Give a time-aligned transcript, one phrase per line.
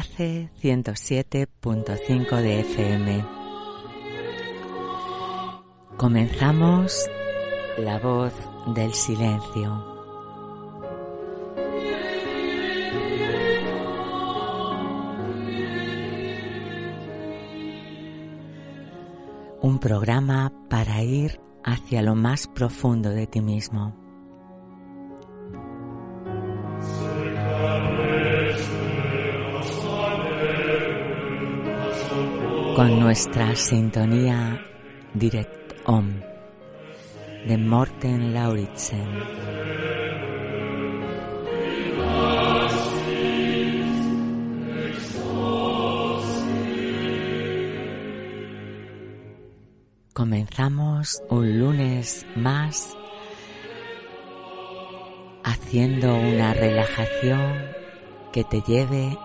[0.00, 3.24] Enlace 107.5 de FM.
[5.98, 7.06] Comenzamos
[7.76, 8.32] La voz
[8.74, 9.86] del silencio.
[19.60, 23.99] Un programa para ir hacia lo más profundo de ti mismo.
[32.76, 34.60] Con nuestra sintonía
[35.14, 36.20] Direct Om
[37.46, 39.08] de Morten Lauritsen.
[50.12, 52.96] Comenzamos un lunes más
[55.44, 57.54] haciendo una relajación
[58.32, 59.16] que te lleve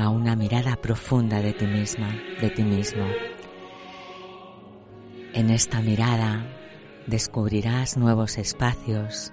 [0.00, 2.08] a una mirada profunda de ti misma,
[2.40, 3.06] de ti mismo.
[5.34, 6.46] En esta mirada
[7.06, 9.30] descubrirás nuevos espacios,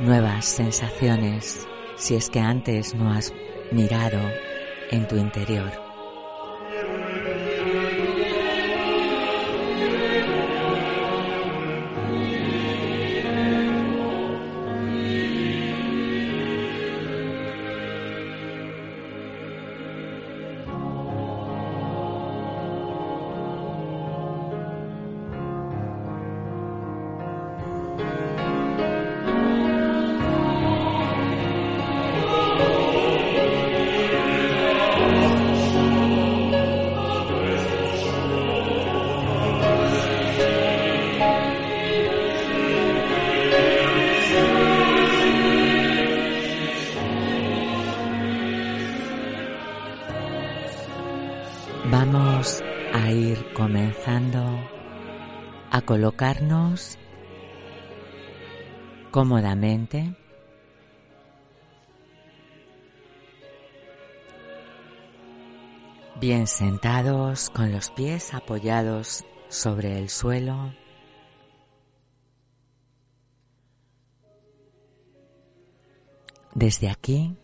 [0.00, 3.32] nuevas sensaciones, si es que antes no has
[3.72, 4.20] mirado
[4.90, 5.89] en tu interior.
[56.00, 56.96] Colocarnos
[59.10, 60.16] cómodamente.
[66.18, 70.74] Bien sentados con los pies apoyados sobre el suelo.
[76.54, 77.36] Desde aquí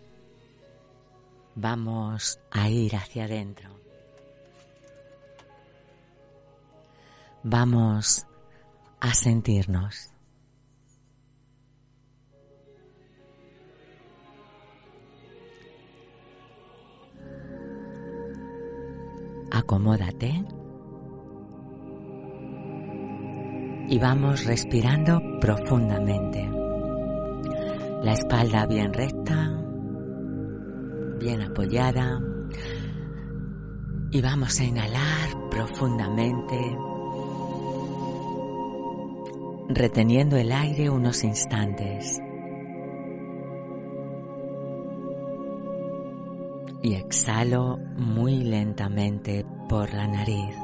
[1.54, 3.68] vamos a ir hacia adentro.
[7.42, 8.25] Vamos
[9.06, 10.10] a sentirnos.
[19.52, 20.44] Acomódate
[23.88, 26.50] y vamos respirando profundamente.
[28.02, 29.56] La espalda bien recta,
[31.20, 32.20] bien apoyada
[34.10, 36.76] y vamos a inhalar profundamente
[39.68, 42.20] reteniendo el aire unos instantes.
[46.82, 50.54] Y exhalo muy lentamente por la nariz.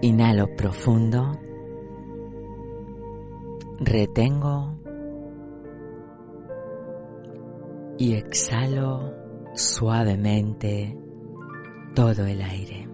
[0.00, 1.38] Inhalo profundo.
[3.78, 4.74] Retengo.
[7.98, 9.12] Y exhalo
[9.54, 11.01] suavemente
[11.94, 12.88] todo el aire.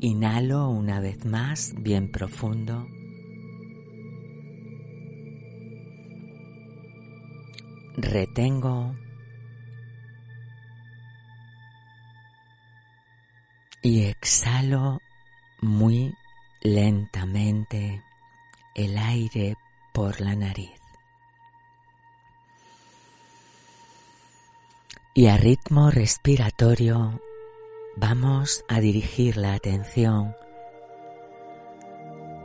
[0.00, 2.86] Inhalo una vez más, bien profundo.
[7.96, 8.94] Retengo.
[13.82, 15.00] Y exhalo
[15.60, 16.14] muy
[16.62, 18.02] lentamente
[18.74, 19.56] el aire
[19.92, 20.79] por la nariz.
[25.12, 27.20] Y a ritmo respiratorio
[27.96, 30.36] vamos a dirigir la atención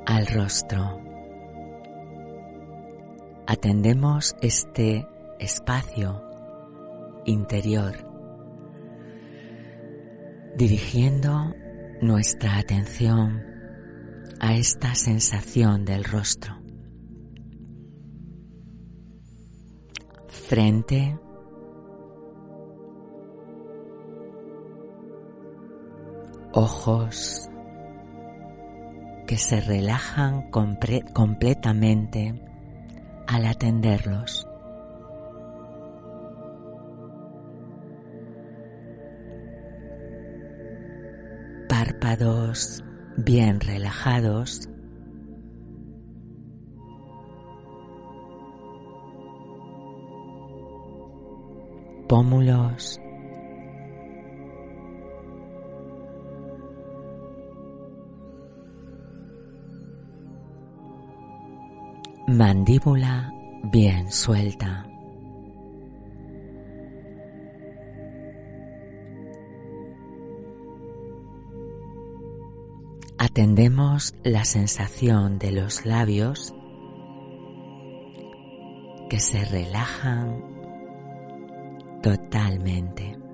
[0.08, 1.00] al rostro.
[3.46, 5.08] Atendemos este
[5.40, 6.24] espacio
[7.26, 7.94] interior,
[10.58, 11.54] dirigiendo
[12.02, 13.44] nuestra atención
[14.40, 16.58] a esta sensación del rostro.
[20.28, 21.20] Frente
[26.56, 27.50] ojos
[29.28, 32.42] que se relajan completamente
[33.28, 34.48] al atenderlos.
[41.68, 42.84] Párpados
[43.18, 44.70] bien relajados.
[52.08, 53.02] Pómulos
[62.36, 63.34] mandíbula
[63.64, 64.86] bien suelta.
[73.18, 76.54] Atendemos la sensación de los labios
[79.10, 80.44] que se relajan
[82.04, 83.25] totalmente.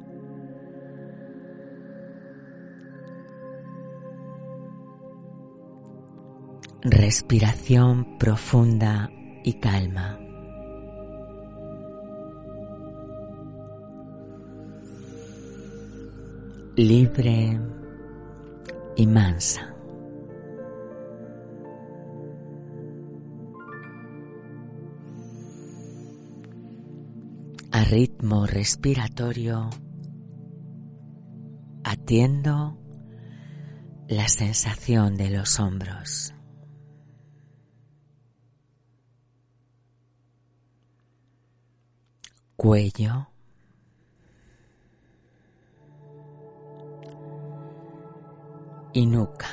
[6.83, 9.11] Respiración profunda
[9.43, 10.17] y calma.
[16.75, 17.59] Libre
[18.95, 19.75] y mansa.
[27.71, 29.69] A ritmo respiratorio,
[31.83, 32.75] atiendo
[34.07, 36.33] la sensación de los hombros.
[42.61, 43.27] Cuello.
[48.93, 49.47] Y nuca.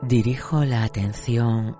[0.00, 1.76] Dirijo la atención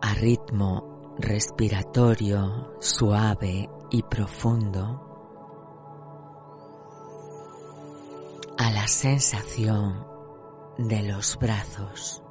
[0.00, 5.09] a ritmo respiratorio suave y profundo
[8.60, 10.06] a la sensación
[10.76, 12.22] de los brazos.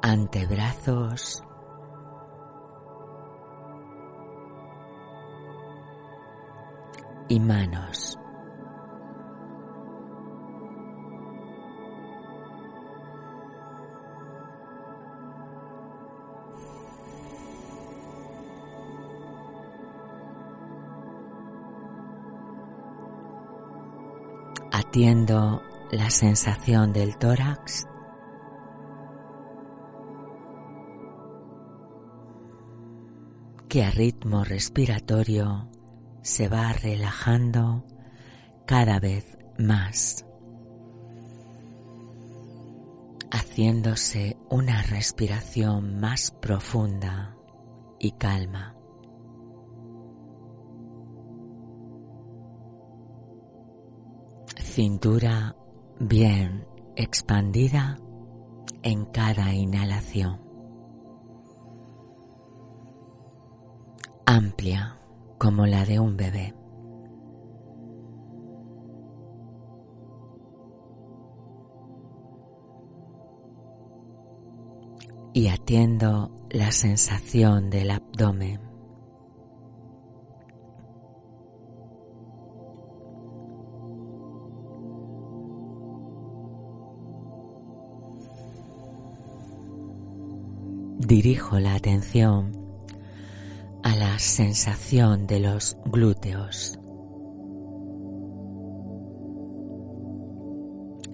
[0.00, 1.42] Antebrazos.
[7.28, 8.18] Y manos.
[25.90, 27.86] La sensación del tórax.
[33.68, 35.68] que a ritmo respiratorio
[36.22, 37.84] se va relajando
[38.64, 40.24] cada vez más,
[43.30, 47.36] haciéndose una respiración más profunda
[47.98, 48.75] y calma.
[54.76, 55.56] Cintura
[55.98, 57.96] bien expandida
[58.82, 60.38] en cada inhalación.
[64.26, 64.98] Amplia
[65.38, 66.54] como la de un bebé.
[75.32, 78.65] Y atiendo la sensación del abdomen.
[91.06, 92.52] Dirijo la atención
[93.84, 96.78] a la sensación de los glúteos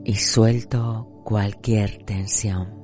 [0.05, 2.81] y suelto cualquier tensión.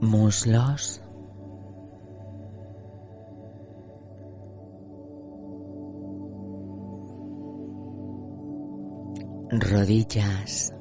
[0.00, 1.02] Muslos
[9.50, 10.72] rodillas,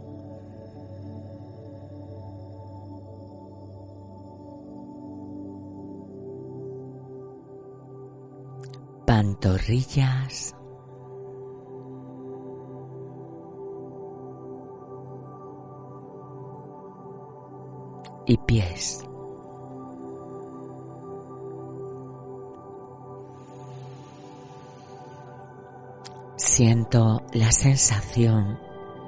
[9.06, 10.56] pantorrillas,
[18.30, 19.09] y pies.
[26.60, 28.60] Siento la sensación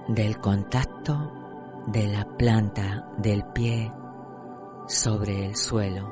[0.07, 3.91] del contacto de la planta del pie
[4.87, 6.09] sobre el suelo.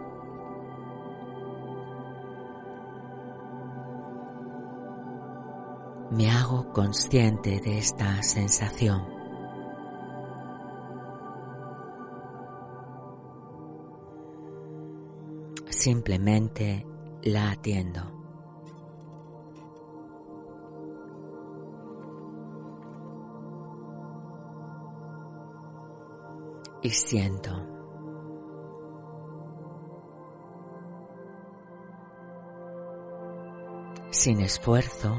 [6.12, 9.08] Me hago consciente de esta sensación.
[15.70, 16.86] Simplemente
[17.24, 18.19] la atiendo.
[26.82, 27.66] y siento.
[34.12, 35.16] Sin esfuerzo,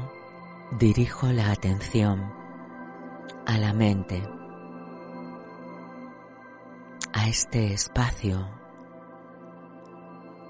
[0.77, 2.33] dirijo la atención
[3.45, 4.21] a la mente,
[7.13, 8.47] a este espacio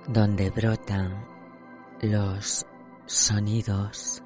[0.08, 1.25] donde brotan
[2.01, 2.65] los
[3.06, 4.24] sonidos,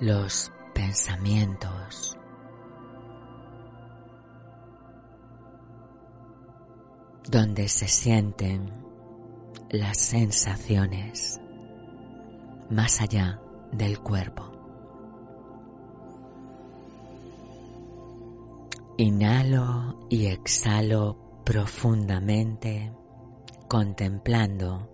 [0.00, 2.17] los pensamientos,
[7.30, 8.72] donde se sienten
[9.70, 11.40] las sensaciones
[12.70, 13.40] más allá
[13.72, 14.44] del cuerpo.
[18.96, 22.92] Inhalo y exhalo profundamente,
[23.68, 24.90] contemplando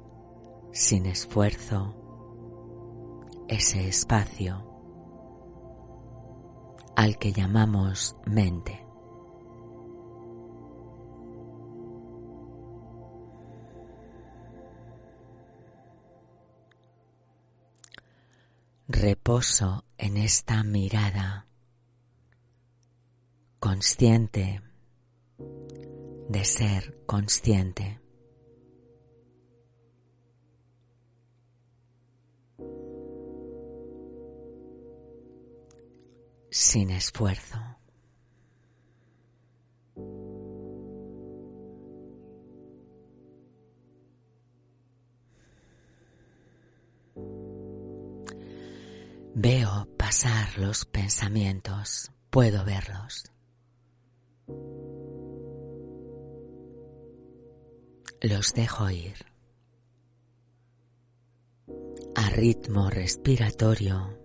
[0.73, 1.95] sin esfuerzo
[3.49, 4.75] ese espacio
[6.97, 8.84] al que llamamos mente.
[18.87, 21.47] Reposo en esta mirada
[23.59, 24.61] consciente
[26.29, 28.01] de ser consciente.
[36.51, 37.74] sin esfuerzo.
[49.37, 53.33] Veo pasar los pensamientos, puedo verlos.
[58.21, 59.17] Los dejo ir.
[62.15, 64.17] A ritmo respiratorio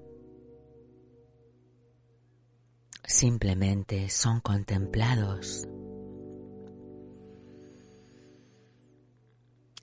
[3.04, 5.68] simplemente son contemplados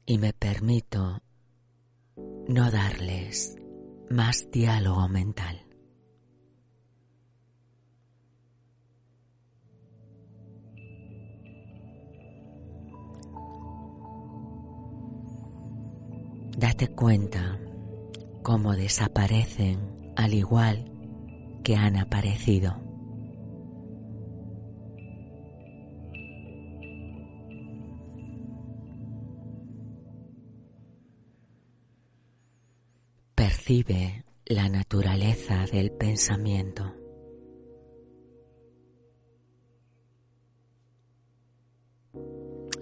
[0.07, 1.21] y me permito
[2.47, 3.57] no darles
[4.11, 5.63] más diálogo mental.
[16.57, 17.59] Date cuenta
[18.43, 20.91] cómo desaparecen al igual
[21.63, 22.86] que han aparecido.
[33.67, 36.95] Percibe la naturaleza del pensamiento.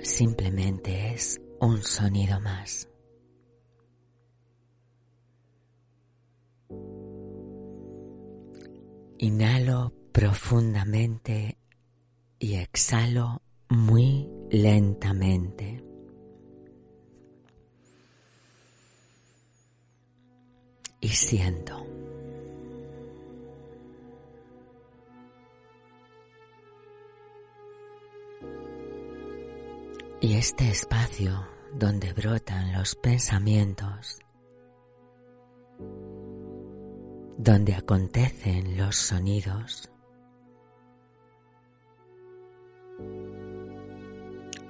[0.02, 2.86] Simplemente es un sonido más.
[9.16, 11.56] Inhalo profundamente
[12.38, 15.82] y exhalo muy lentamente.
[21.04, 21.86] Y siento.
[30.22, 34.18] Y este espacio donde brotan los pensamientos,
[37.36, 39.90] donde acontecen los sonidos,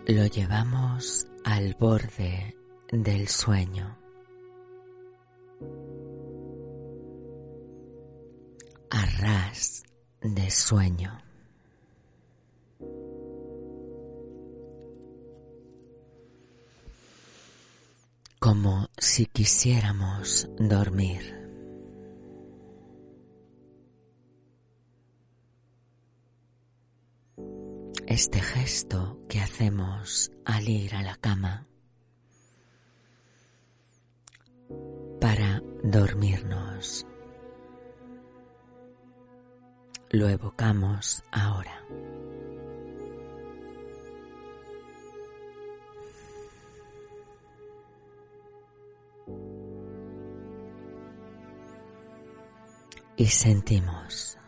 [0.08, 2.56] lo llevamos al borde
[2.90, 4.03] del sueño.
[9.02, 9.82] Ras
[10.22, 11.18] de sueño.
[18.38, 21.34] Como si quisiéramos dormir.
[28.06, 31.66] Este gesto que hacemos al ir a la cama
[35.20, 37.06] para dormirnos.
[40.14, 41.82] Lo evocamos ahora.
[53.16, 54.38] Y sentimos.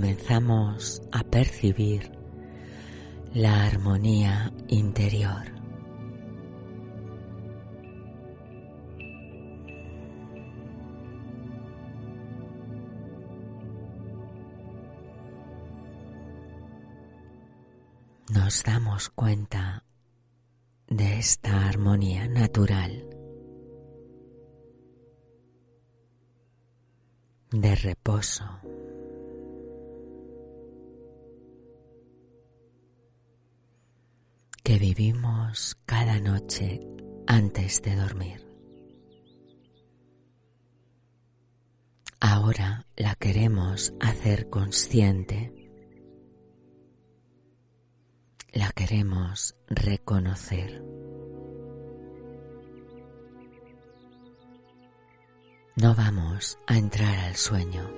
[0.00, 2.10] comenzamos a percibir
[3.34, 5.52] la armonía interior.
[18.30, 19.84] nos damos cuenta
[20.88, 23.06] de esta armonía natural,
[27.50, 28.60] de reposo,
[34.70, 36.80] que vivimos cada noche
[37.26, 38.46] antes de dormir.
[42.20, 45.52] Ahora la queremos hacer consciente.
[48.52, 50.84] La queremos reconocer.
[55.74, 57.90] No vamos a entrar al sueño,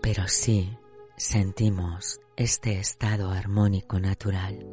[0.00, 0.78] pero sí
[1.18, 4.64] sentimos este estado armónico natural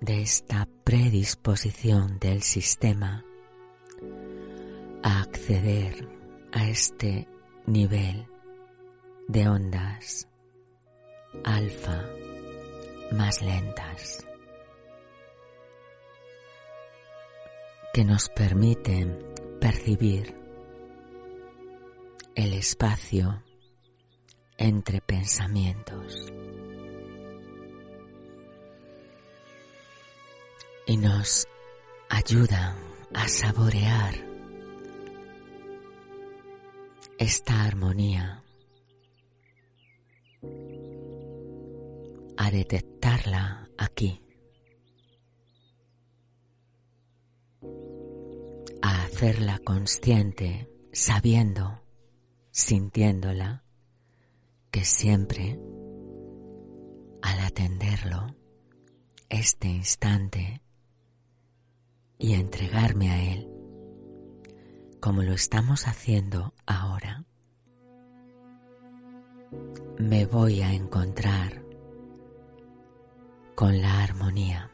[0.00, 3.26] de esta predisposición del sistema
[5.02, 6.08] a acceder
[6.50, 7.28] a este
[7.66, 8.26] nivel
[9.28, 10.26] de ondas
[11.44, 12.06] alfa
[13.12, 14.26] más lentas
[17.92, 19.18] que nos permiten
[19.60, 20.41] percibir
[22.34, 23.42] el espacio
[24.56, 26.32] entre pensamientos.
[30.86, 31.46] Y nos
[32.08, 32.76] ayudan
[33.14, 34.14] a saborear
[37.18, 38.42] esta armonía,
[42.36, 44.20] a detectarla aquí,
[48.80, 51.81] a hacerla consciente, sabiendo,
[52.52, 53.64] sintiéndola,
[54.70, 55.58] que siempre,
[57.22, 58.36] al atenderlo,
[59.30, 60.62] este instante,
[62.18, 63.48] y entregarme a él,
[65.00, 67.24] como lo estamos haciendo ahora,
[69.98, 71.64] me voy a encontrar
[73.54, 74.70] con la armonía,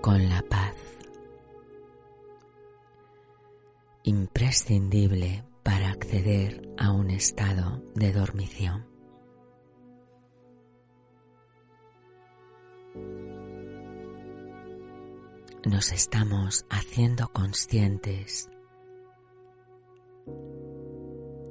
[0.00, 0.87] con la paz,
[4.08, 8.86] imprescindible para acceder a un estado de dormición.
[15.66, 18.48] nos estamos haciendo conscientes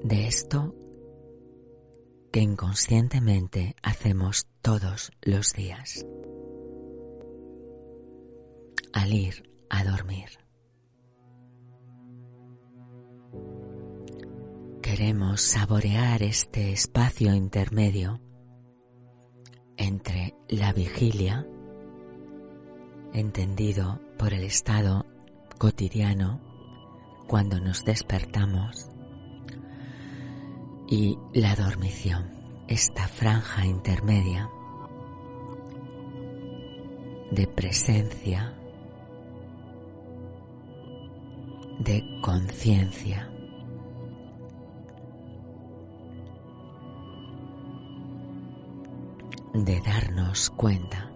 [0.03, 0.73] de esto
[2.31, 6.03] que inconscientemente hacemos todos los días
[8.93, 10.46] al ir a dormir.
[14.89, 18.21] Queremos saborear este espacio intermedio
[19.75, 21.45] entre la vigilia
[23.13, 25.05] entendido por el estado
[25.57, 26.39] cotidiano
[27.27, 28.87] cuando nos despertamos
[30.87, 32.31] y la dormición,
[32.69, 34.49] esta franja intermedia
[37.31, 38.53] de presencia,
[41.77, 43.33] de conciencia.
[49.65, 51.11] De darnos cuenta.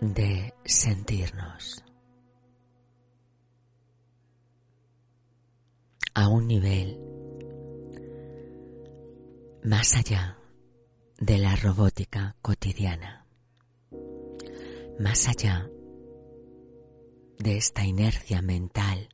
[0.00, 1.84] De sentirnos.
[6.14, 6.98] A un nivel
[9.64, 10.38] más allá
[11.18, 13.26] de la robótica cotidiana,
[14.98, 15.68] más allá
[17.38, 19.10] de esta inercia mental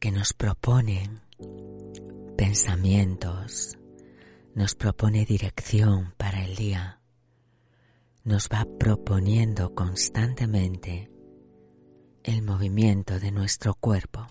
[0.00, 1.08] que nos propone
[2.38, 3.76] pensamientos,
[4.54, 7.00] nos propone dirección para el día,
[8.22, 11.10] nos va proponiendo constantemente
[12.22, 14.28] el movimiento de nuestro cuerpo.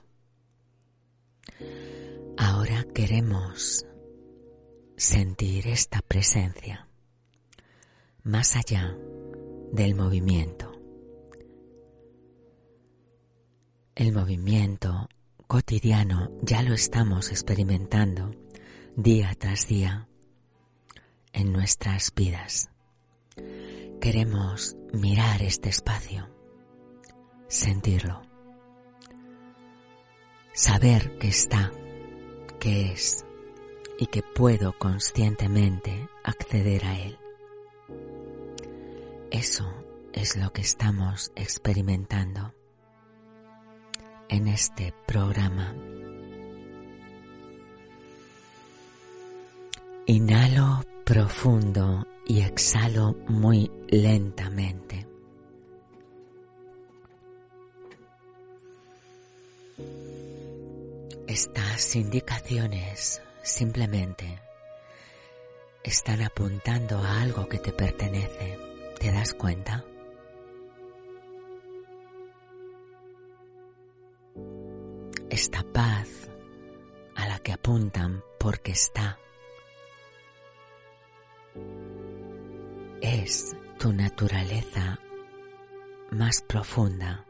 [2.37, 3.85] Ahora queremos
[4.95, 6.87] sentir esta presencia
[8.23, 8.97] más allá
[9.73, 10.71] del movimiento.
[13.95, 15.09] El movimiento
[15.47, 18.31] cotidiano ya lo estamos experimentando
[18.97, 20.09] día tras día
[21.31, 22.69] en nuestras vidas.
[24.01, 26.29] Queremos mirar este espacio,
[27.47, 28.21] sentirlo,
[30.53, 31.71] saber que está,
[32.59, 33.25] que es
[33.97, 37.17] y que puedo conscientemente acceder a él.
[39.31, 39.73] Eso
[40.11, 42.56] es lo que estamos experimentando
[44.29, 45.73] en este programa.
[50.05, 55.07] Inhalo profundo y exhalo muy lentamente.
[61.27, 64.39] Estas indicaciones simplemente
[65.83, 68.57] están apuntando a algo que te pertenece.
[68.99, 69.85] ¿Te das cuenta?
[75.39, 76.31] Esta paz
[77.13, 79.19] a la que apuntan porque está
[83.01, 84.99] es tu naturaleza
[86.09, 87.23] más profunda,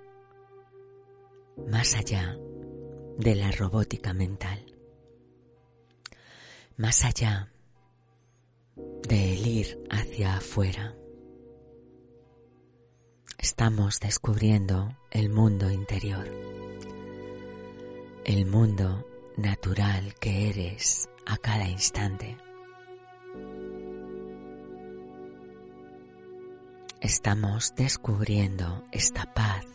[1.70, 2.38] más allá
[3.17, 4.74] de la robótica mental,
[6.78, 7.52] más allá
[9.06, 10.96] del ir hacia afuera.
[13.38, 16.26] Estamos descubriendo el mundo interior,
[18.28, 22.38] el mundo natural que eres a cada instante.
[27.00, 29.66] Estamos descubriendo esta paz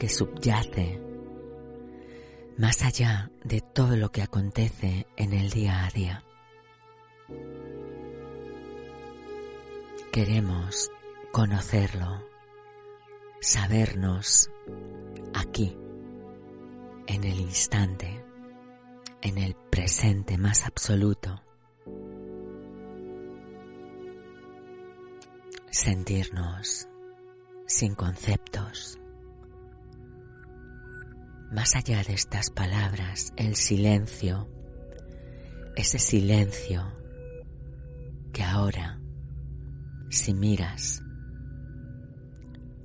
[0.00, 1.00] que subyace
[2.58, 6.24] más allá de todo lo que acontece en el día a día.
[10.10, 10.90] Queremos
[11.30, 12.26] conocerlo,
[13.40, 14.50] sabernos
[15.34, 15.76] aquí,
[17.10, 18.24] en el instante,
[19.20, 21.42] en el presente más absoluto.
[25.72, 26.88] Sentirnos
[27.66, 28.96] sin conceptos.
[31.50, 34.48] Más allá de estas palabras, el silencio,
[35.74, 36.96] ese silencio
[38.32, 39.00] que ahora
[40.10, 41.02] si miras,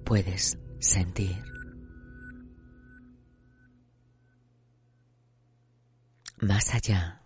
[0.03, 1.55] puedes sentir.
[6.38, 7.21] Más allá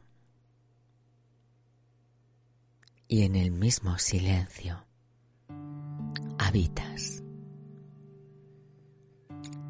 [3.08, 4.86] y en el mismo silencio
[6.38, 7.24] habitas.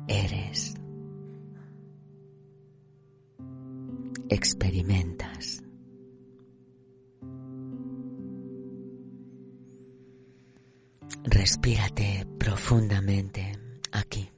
[0.08, 0.76] Eres.
[4.30, 5.64] Experimentas.
[11.24, 13.58] Respírate profundamente
[13.92, 14.30] aquí,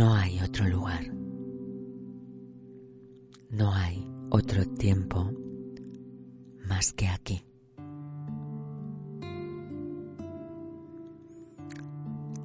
[0.00, 1.12] No hay otro lugar.
[3.50, 5.30] No hay otro tiempo
[6.66, 7.44] más que aquí.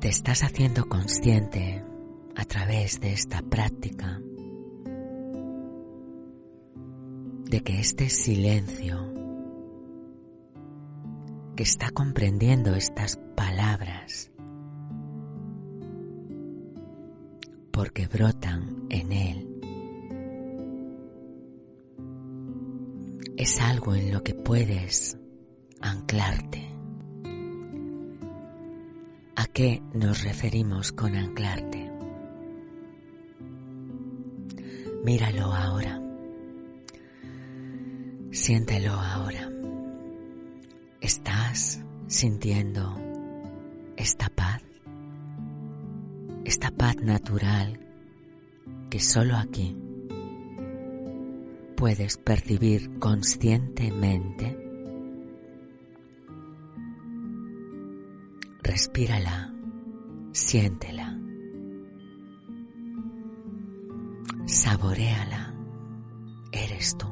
[0.02, 1.82] Te estás haciendo consciente
[2.36, 4.20] a través de esta práctica
[7.46, 8.98] de que este silencio
[11.56, 14.35] que está comprendiendo estas palabras
[17.76, 19.60] porque brotan en él.
[23.36, 25.18] Es algo en lo que puedes
[25.82, 26.70] anclarte.
[29.36, 31.92] ¿A qué nos referimos con anclarte?
[35.04, 36.02] Míralo ahora.
[38.32, 39.50] Siéntelo ahora.
[41.02, 42.98] ¿Estás sintiendo
[43.98, 44.65] esta paz?
[46.56, 47.78] Esta paz natural
[48.90, 49.76] que solo aquí
[51.76, 54.58] puedes percibir conscientemente.
[58.64, 59.54] Respírala,
[60.32, 61.20] siéntela,
[64.46, 65.54] saboreala,
[66.54, 67.08] eres tú.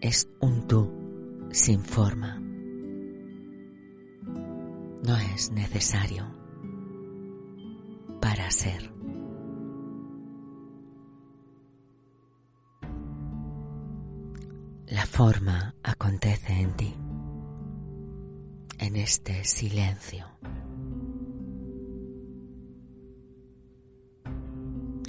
[0.00, 0.90] es un tú
[1.52, 2.41] sin forma.
[5.12, 6.24] No es necesario
[8.18, 8.90] para ser.
[14.86, 16.94] La forma acontece en ti,
[18.78, 20.24] en este silencio.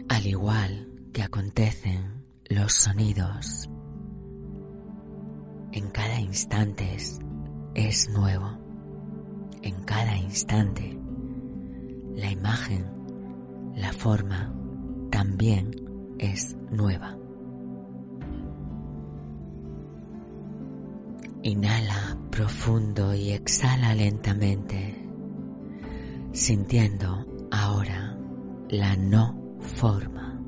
[0.09, 3.69] Al igual que acontecen los sonidos
[5.71, 6.97] en cada instante
[7.73, 8.62] es, nuevo.
[9.63, 10.99] En cada instante
[12.15, 12.86] la imagen,
[13.76, 14.54] la forma
[15.10, 15.71] también
[16.19, 17.17] es nueva.
[21.43, 25.08] Inhala profundo y exhala lentamente,
[26.34, 28.17] sintiendo ahora
[28.69, 30.41] la no forma.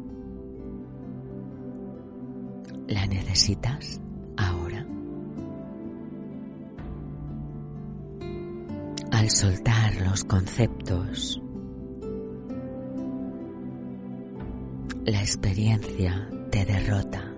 [2.88, 4.02] ¿La necesitas?
[9.26, 11.42] Al soltar los conceptos,
[15.04, 17.34] la experiencia te derrota.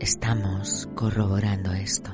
[0.00, 2.10] Estamos corroborando esto.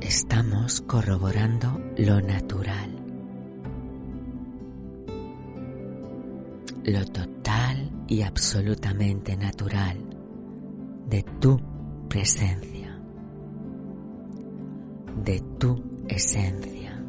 [0.00, 2.90] estamos corroborando lo natural,
[6.84, 9.98] lo total y absolutamente natural
[11.08, 11.60] de tu
[12.08, 12.75] presencia,
[15.26, 17.02] de tu esencia.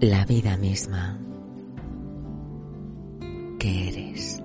[0.00, 1.20] La vida misma
[3.60, 4.42] que eres.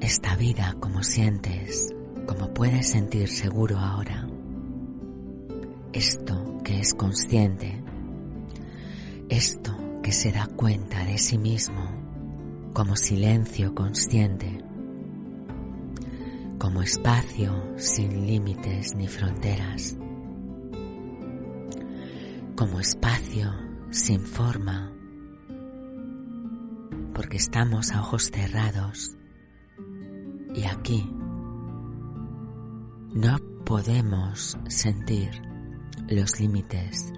[0.00, 1.94] Esta vida como sientes,
[2.26, 4.26] como puedes sentir seguro ahora.
[5.92, 7.84] Esto que es consciente,
[9.28, 11.90] esto que se da cuenta de sí mismo
[12.72, 14.69] como silencio consciente,
[16.60, 19.96] como espacio sin límites ni fronteras,
[22.54, 23.50] como espacio
[23.88, 24.92] sin forma,
[27.14, 29.16] porque estamos a ojos cerrados
[30.54, 31.10] y aquí
[33.14, 35.30] no podemos sentir
[36.08, 37.10] los límites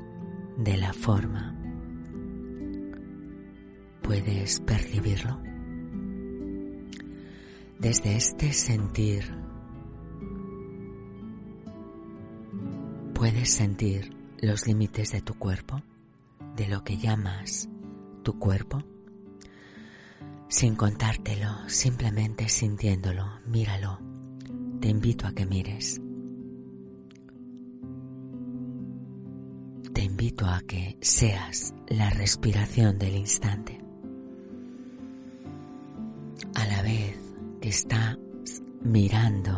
[0.56, 1.58] de la forma.
[4.02, 5.51] ¿Puedes percibirlo?
[7.82, 9.24] Desde este sentir,
[13.12, 15.82] ¿puedes sentir los límites de tu cuerpo?
[16.54, 17.68] ¿De lo que llamas
[18.22, 18.84] tu cuerpo?
[20.46, 23.98] Sin contártelo, simplemente sintiéndolo, míralo.
[24.80, 26.00] Te invito a que mires.
[29.92, 33.81] Te invito a que seas la respiración del instante.
[37.72, 38.18] Estás
[38.82, 39.50] mirando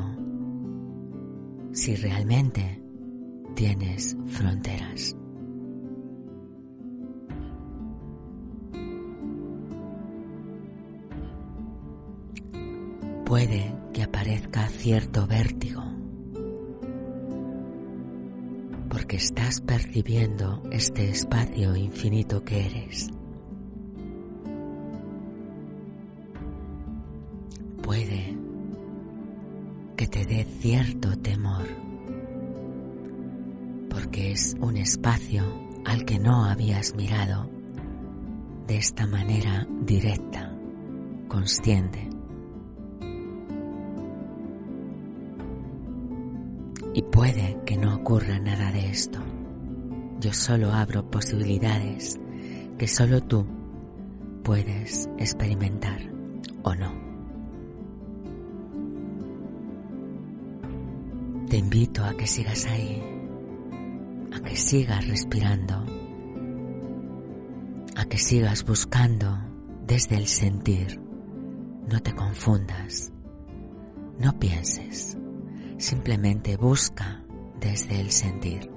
[1.73, 2.81] si realmente
[3.57, 5.17] tienes fronteras.
[13.25, 15.83] puede que aparezca cierto vértigo,
[18.89, 23.11] porque estás percibiendo este espacio infinito que eres.
[30.15, 31.67] Te dé cierto temor,
[33.91, 35.43] porque es un espacio
[35.85, 37.51] al que no habías mirado
[38.69, 40.57] de esta manera directa,
[41.27, 42.09] consciente.
[46.95, 49.19] Y puede que no ocurra nada de esto.
[50.21, 52.21] Yo solo abro posibilidades
[52.79, 53.45] que solo tú
[54.45, 56.09] puedes experimentar
[56.63, 57.14] o no.
[61.55, 63.01] Te invito a que sigas ahí,
[64.33, 65.87] a que sigas respirando,
[67.95, 69.39] a que sigas buscando
[69.87, 71.01] desde el sentir.
[71.89, 73.13] No te confundas,
[74.19, 75.17] no pienses.
[75.79, 77.23] Simplemente busca
[77.61, 78.69] desde el sentir.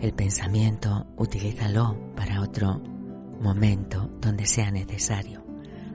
[0.00, 2.82] El pensamiento utilízalo para otro
[3.40, 5.46] momento donde sea necesario.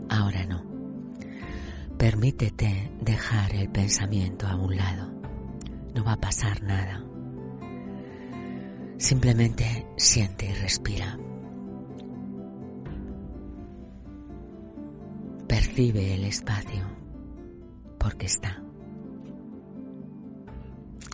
[0.07, 0.63] Ahora no.
[1.97, 5.16] Permítete dejar el pensamiento a un lado.
[5.97, 7.03] No va a pasar nada.
[8.99, 11.17] Simplemente siente y respira.
[15.47, 16.85] Percibe el espacio
[17.97, 18.61] porque está.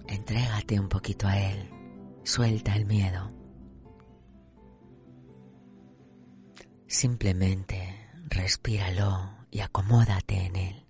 [0.08, 1.70] Entrégate un poquito a Él.
[2.24, 3.32] Suelta el miedo.
[6.88, 10.86] Simplemente respíralo y acomódate en Él.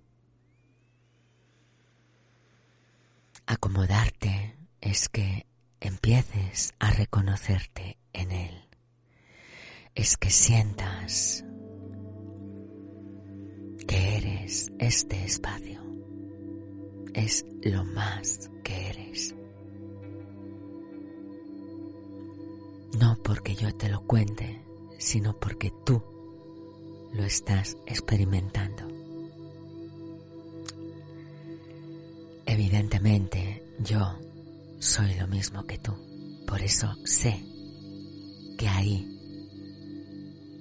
[3.46, 5.46] Acomodarte es que
[5.80, 8.68] empieces a reconocerte en Él.
[9.94, 11.44] Es que sientas
[13.86, 15.82] que eres este espacio.
[17.12, 19.34] Es lo más que eres.
[22.98, 24.64] No porque yo te lo cuente,
[24.98, 26.02] sino porque tú
[27.12, 28.93] lo estás experimentando.
[32.54, 34.16] Evidentemente yo
[34.78, 35.92] soy lo mismo que tú,
[36.46, 37.44] por eso sé
[38.56, 39.08] que ahí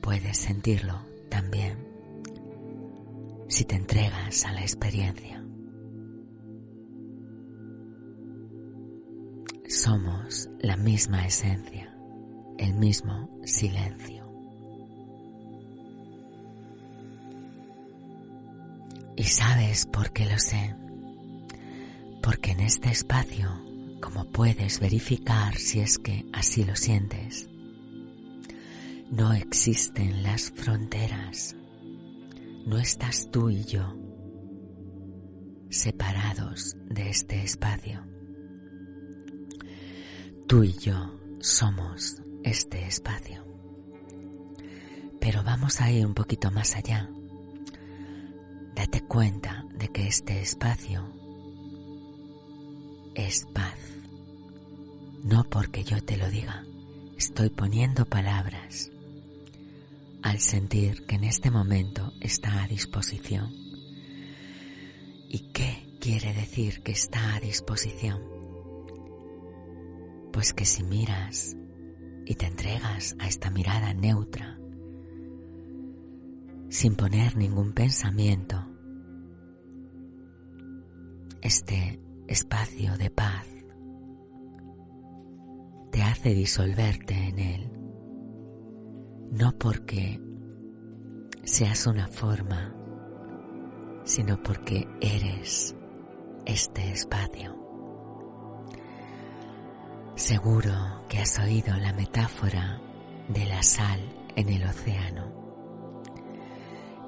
[0.02, 1.78] puedes sentirlo también
[3.48, 5.46] si te entregas a la experiencia.
[9.68, 11.96] somos la misma esencia,
[12.58, 14.24] el mismo silencio.
[19.16, 20.76] ¿Y sabes por qué lo sé?
[22.24, 23.52] Porque en este espacio,
[24.00, 27.50] como puedes verificar si es que así lo sientes,
[29.12, 31.54] no existen las fronteras.
[32.66, 33.94] No estás tú y yo,
[35.70, 38.02] separados de este espacio.
[40.48, 43.44] Tú y yo somos este espacio.
[45.20, 47.10] Pero vamos a ir un poquito más allá.
[48.74, 51.23] Date cuenta de que este espacio
[53.16, 53.78] es paz.
[55.24, 56.66] No porque yo te lo diga,
[57.18, 58.92] estoy poniendo palabras
[60.22, 63.54] al sentir que en este momento está a disposición.
[65.30, 68.22] ¿Y qué quiere decir que está a disposición?
[70.32, 71.56] Pues que si miras
[72.26, 74.58] y te entregas a esta mirada neutra,
[76.70, 78.66] sin poner ningún pensamiento,
[81.42, 83.48] este espacio de paz
[85.94, 87.72] te hace disolverte en él,
[89.32, 90.20] no porque
[91.44, 92.74] seas una forma,
[94.04, 95.76] sino porque eres
[96.48, 97.56] este espacio.
[100.16, 100.74] Seguro
[101.10, 102.82] que has oído la metáfora
[103.28, 104.00] de la sal
[104.36, 105.32] en el océano.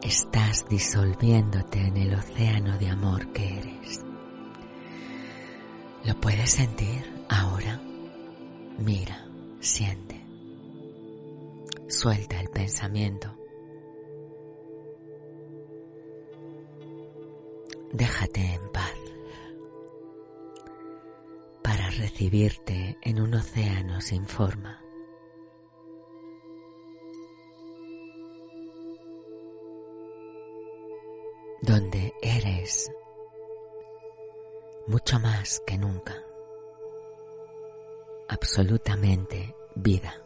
[0.04, 4.05] Estás disolviéndote en el océano de amor que eres.
[6.06, 7.82] ¿Lo puedes sentir ahora?
[8.78, 9.28] Mira,
[9.60, 10.24] siente.
[11.88, 13.36] Suelta el pensamiento.
[17.92, 18.94] Déjate en paz
[21.64, 24.82] para recibirte en un océano sin forma.
[31.62, 32.92] donde eres
[34.88, 36.26] mucho más que nunca
[38.28, 40.22] absolutamente vida.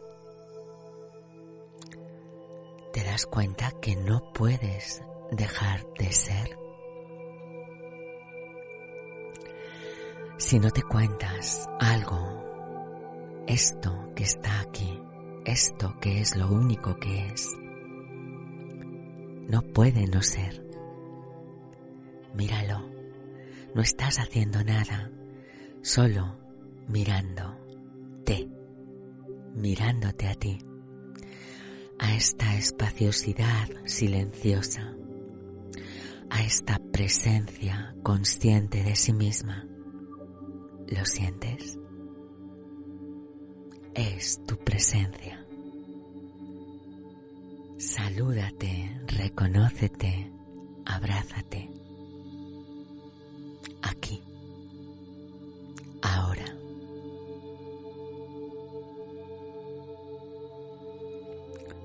[2.92, 6.58] ¿Te das cuenta que no puedes dejar de ser?
[10.38, 15.00] Si no te cuentas algo, esto que está aquí,
[15.44, 17.48] esto que es lo único que es,
[19.48, 20.64] no puede no ser.
[22.34, 22.99] Míralo,
[23.74, 25.10] no estás haciendo nada,
[25.82, 26.36] solo
[26.88, 27.60] mirando
[29.54, 30.58] mirándote a ti,
[31.98, 34.94] a esta espaciosidad silenciosa,
[36.30, 39.66] a esta presencia consciente de sí misma.
[40.88, 41.78] ¿Lo sientes?
[43.94, 45.44] Es tu presencia.
[47.78, 50.32] Salúdate, reconócete,
[50.84, 51.79] abrázate.
[53.82, 54.22] Aquí.
[56.02, 56.44] Ahora.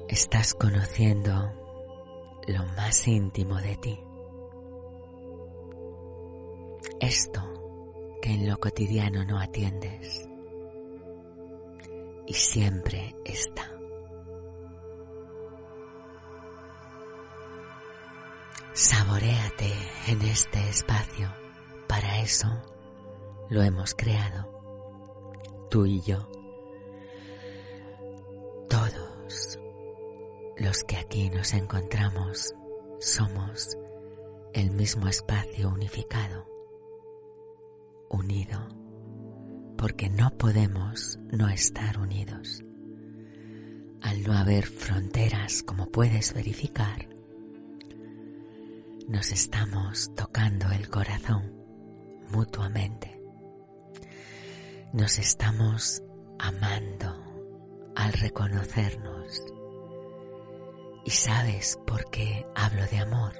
[0.07, 1.51] Estás conociendo
[2.47, 3.99] lo más íntimo de ti.
[6.99, 7.41] Esto
[8.21, 10.27] que en lo cotidiano no atiendes
[12.27, 13.71] y siempre está.
[18.73, 19.71] Saboréate
[20.07, 21.44] en este espacio.
[21.87, 22.47] Para eso
[23.49, 26.29] lo hemos creado, tú y yo.
[28.69, 29.59] Todos
[30.57, 32.55] los que aquí nos encontramos
[32.99, 33.77] somos
[34.53, 36.47] el mismo espacio unificado,
[38.09, 38.67] unido,
[39.77, 42.63] porque no podemos no estar unidos.
[44.01, 47.09] Al no haber fronteras, como puedes verificar,
[49.07, 51.64] nos estamos tocando el corazón
[52.31, 53.21] mutuamente.
[54.93, 56.01] Nos estamos
[56.39, 57.23] amando
[57.95, 59.55] al reconocernos
[61.05, 63.33] ¿Y sabes por qué hablo de amor?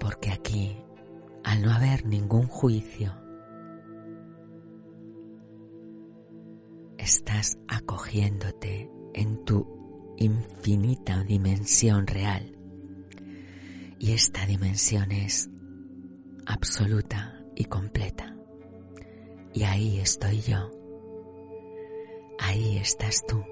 [0.00, 0.82] Porque aquí,
[1.44, 3.14] al no haber ningún juicio,
[6.96, 12.56] estás acogiéndote en tu infinita dimensión real.
[13.98, 15.50] Y esta dimensión es
[16.46, 18.34] absoluta y completa.
[19.52, 20.70] Y ahí estoy yo.
[22.38, 23.44] Ahí estás tú.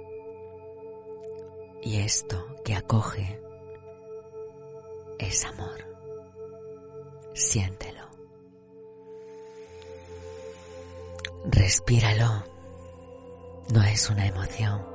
[1.83, 3.41] Y esto que acoge
[5.19, 5.85] es amor.
[7.35, 8.09] Siéntelo.
[11.45, 12.45] Respíralo.
[13.73, 14.87] No es una emoción.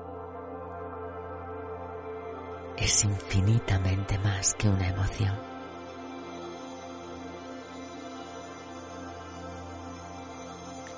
[2.78, 5.53] Es infinitamente más que una emoción.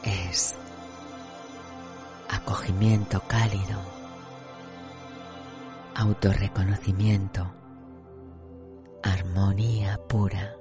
[0.05, 0.55] es
[2.29, 3.79] acogimiento cálido,
[5.95, 7.51] autorreconocimiento,
[9.03, 10.55] armonía pura.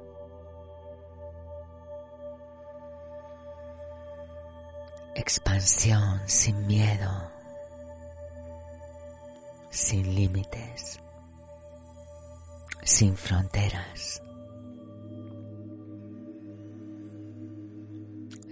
[5.15, 7.31] Expansión sin miedo,
[9.71, 10.99] sin límites,
[12.83, 14.23] sin fronteras.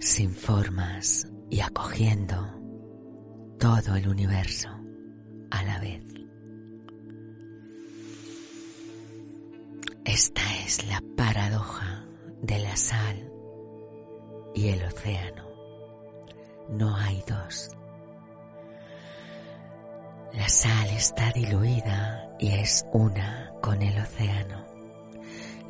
[0.03, 2.35] Sin formas y acogiendo
[3.57, 4.67] todo el universo
[5.49, 6.03] a la vez.
[10.03, 12.05] Esta es la paradoja
[12.41, 13.31] de la sal
[14.53, 15.47] y el océano.
[16.69, 17.71] No hay dos.
[20.33, 24.65] La sal está diluida y es una con el océano.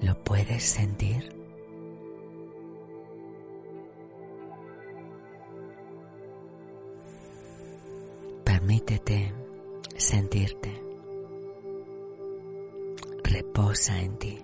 [0.02, 1.43] ¿Lo puedes sentir?
[8.86, 9.34] Permítete
[9.96, 10.84] sentirte.
[13.24, 14.42] Reposa en ti.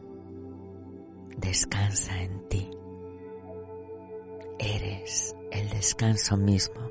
[1.37, 2.69] Descansa en ti.
[4.59, 6.89] Eres el descanso mismo.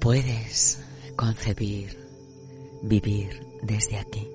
[0.00, 0.82] Puedes
[1.14, 2.01] concebir,
[2.82, 4.28] vivir desde aquí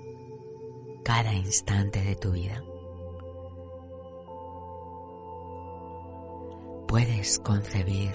[1.03, 2.63] cada instante de tu vida.
[6.87, 8.11] Puedes concebir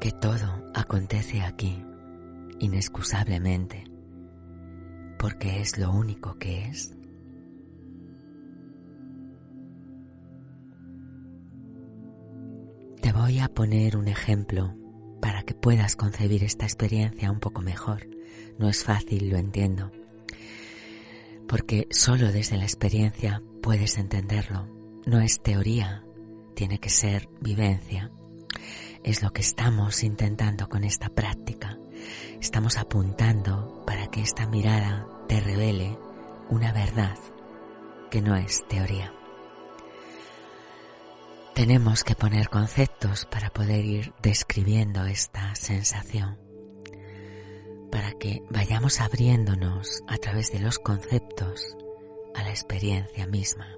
[0.00, 1.84] que todo acontece aquí
[2.58, 3.84] inexcusablemente
[5.18, 6.96] porque es lo único que es.
[13.02, 14.79] Te voy a poner un ejemplo
[15.20, 18.08] para que puedas concebir esta experiencia un poco mejor.
[18.58, 19.90] No es fácil, lo entiendo,
[21.48, 24.68] porque solo desde la experiencia puedes entenderlo.
[25.06, 26.04] No es teoría,
[26.54, 28.10] tiene que ser vivencia.
[29.02, 31.78] Es lo que estamos intentando con esta práctica.
[32.40, 35.98] Estamos apuntando para que esta mirada te revele
[36.50, 37.16] una verdad
[38.10, 39.12] que no es teoría.
[41.60, 46.38] Tenemos que poner conceptos para poder ir describiendo esta sensación,
[47.92, 51.76] para que vayamos abriéndonos a través de los conceptos
[52.34, 53.76] a la experiencia misma.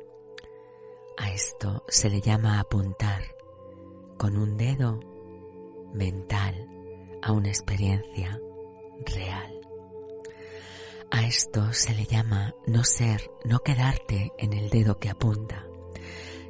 [1.19, 3.25] A esto se le llama apuntar
[4.17, 5.01] con un dedo
[5.93, 6.69] mental
[7.21, 8.39] a una experiencia
[9.05, 9.61] real.
[11.11, 15.67] A esto se le llama no ser, no quedarte en el dedo que apunta,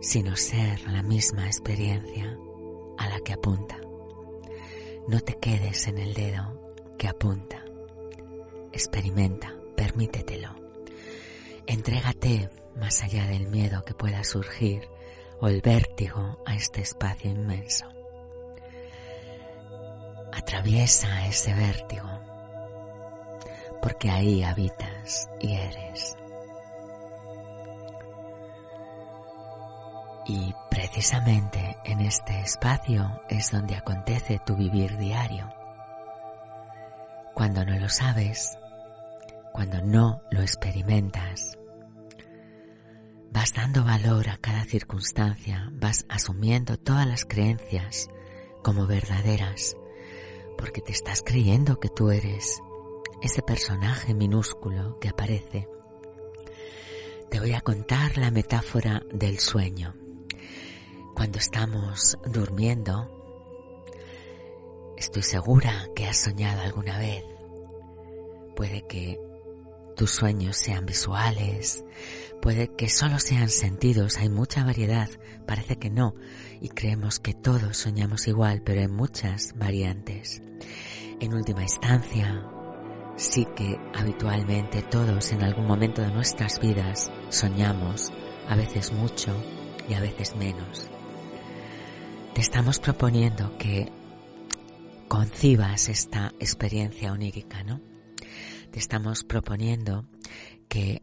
[0.03, 2.37] sino ser la misma experiencia
[2.99, 3.81] a la que apunta.
[5.07, 7.65] No te quedes en el dedo que apunta.
[8.73, 10.55] Experimenta, permítetelo.
[11.67, 14.89] Entrégate más allá del miedo que pueda surgir
[15.41, 17.87] o el vértigo a este espacio inmenso.
[20.33, 22.09] Atraviesa ese vértigo
[23.81, 26.17] porque ahí habitas y eres.
[30.27, 35.53] Y precisamente en este espacio es donde acontece tu vivir diario.
[37.35, 38.57] Cuando no lo sabes,
[39.53, 41.59] cuando no lo experimentas,
[43.33, 48.09] vas dando valor a cada circunstancia, vas asumiendo todas las creencias
[48.63, 49.77] como verdaderas,
[50.57, 52.63] porque te estás creyendo que tú eres
[53.23, 55.69] ese personaje minúsculo que aparece.
[57.31, 60.02] Te voy a contar la metáfora del sueño.
[61.23, 63.09] Cuando estamos durmiendo,
[64.97, 67.23] estoy segura que has soñado alguna vez.
[68.57, 69.21] Puede que
[69.95, 71.85] tus sueños sean visuales,
[72.41, 75.09] puede que solo sean sentidos, hay mucha variedad,
[75.47, 76.17] parece que no,
[76.61, 80.43] y creemos que todos soñamos igual, pero hay muchas variantes.
[81.21, 82.45] En última instancia,
[83.15, 88.13] sí que habitualmente todos en algún momento de nuestras vidas soñamos,
[88.49, 89.33] a veces mucho
[89.89, 90.91] y a veces menos
[92.35, 93.93] te estamos proponiendo que
[95.09, 97.81] concibas esta experiencia onírica, ¿no?
[98.71, 100.07] Te estamos proponiendo
[100.69, 101.03] que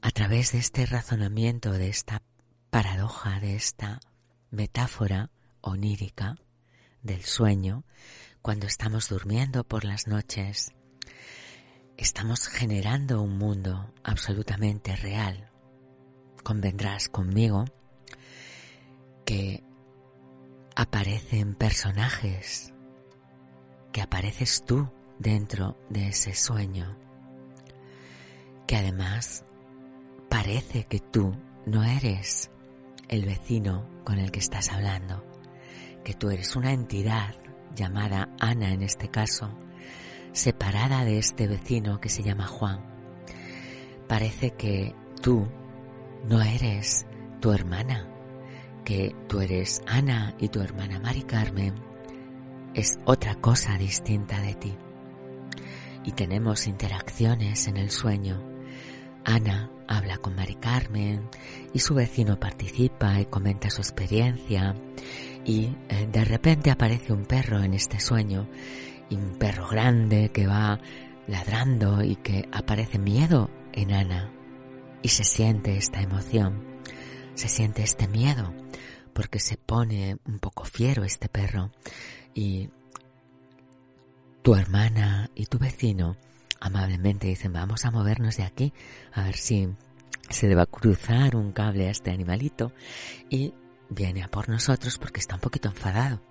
[0.00, 2.22] a través de este razonamiento, de esta
[2.70, 3.98] paradoja, de esta
[4.50, 5.30] metáfora
[5.60, 6.36] onírica
[7.02, 7.84] del sueño,
[8.40, 10.72] cuando estamos durmiendo por las noches,
[11.96, 15.50] estamos generando un mundo absolutamente real.
[16.44, 17.64] Convendrás conmigo
[19.24, 19.67] que
[20.78, 22.72] aparecen personajes,
[23.90, 26.96] que apareces tú dentro de ese sueño,
[28.64, 29.44] que además
[30.30, 32.52] parece que tú no eres
[33.08, 35.24] el vecino con el que estás hablando,
[36.04, 37.34] que tú eres una entidad
[37.74, 39.50] llamada Ana en este caso,
[40.30, 42.84] separada de este vecino que se llama Juan.
[44.06, 45.44] Parece que tú
[46.28, 47.04] no eres
[47.40, 48.08] tu hermana,
[48.88, 51.74] que tú eres Ana y tu hermana Mari Carmen
[52.72, 54.74] es otra cosa distinta de ti.
[56.04, 58.42] Y tenemos interacciones en el sueño.
[59.26, 61.28] Ana habla con Mari Carmen
[61.74, 64.74] y su vecino participa y comenta su experiencia
[65.44, 68.48] y eh, de repente aparece un perro en este sueño
[69.10, 70.80] y un perro grande que va
[71.26, 74.32] ladrando y que aparece miedo en Ana
[75.02, 76.64] y se siente esta emoción,
[77.34, 78.54] se siente este miedo
[79.18, 81.72] porque se pone un poco fiero este perro
[82.34, 82.68] y
[84.42, 86.16] tu hermana y tu vecino
[86.60, 88.72] amablemente dicen vamos a movernos de aquí
[89.12, 89.70] a ver si
[90.30, 92.72] se deba cruzar un cable a este animalito
[93.28, 93.54] y
[93.88, 96.22] viene a por nosotros porque está un poquito enfadado.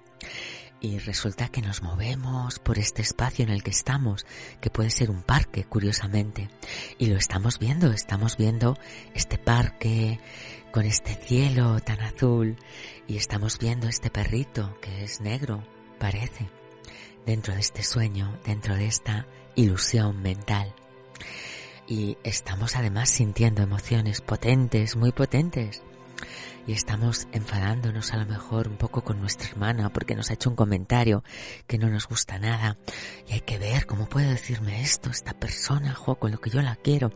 [0.80, 4.28] Y resulta que nos movemos por este espacio en el que estamos,
[4.62, 6.52] que puede ser un parque, curiosamente.
[7.00, 8.78] Y lo estamos viendo, estamos viendo
[9.16, 10.20] este parque
[10.78, 12.56] con este cielo tan azul
[13.08, 15.64] y estamos viendo este perrito que es negro,
[15.98, 16.52] parece,
[17.26, 19.26] dentro de este sueño, dentro de esta
[19.56, 20.76] ilusión mental.
[21.88, 25.82] Y estamos además sintiendo emociones potentes, muy potentes.
[26.68, 30.52] Y estamos enfadándonos a lo mejor un poco con nuestra hermana porque nos ha hecho
[30.52, 31.24] un comentario
[31.66, 32.78] que no nos gusta nada.
[33.28, 36.62] Y hay que ver cómo puede decirme esto esta persona, jo, con lo que yo
[36.62, 37.12] la quiero